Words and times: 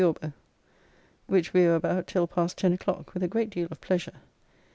]which 1.31 1.53
we 1.53 1.63
were 1.67 1.75
about 1.75 2.07
till 2.07 2.25
past 2.25 2.57
ten 2.57 2.73
o'clock, 2.73 3.13
with 3.13 3.21
a 3.21 3.27
great 3.27 3.51
deal 3.51 3.67
of 3.69 3.79
pleasure. 3.81 4.21